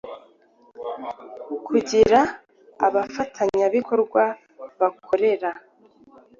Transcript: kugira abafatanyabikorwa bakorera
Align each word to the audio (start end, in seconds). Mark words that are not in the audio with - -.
kugira 1.65 2.19
abafatanyabikorwa 2.85 4.23
bakorera 4.81 5.49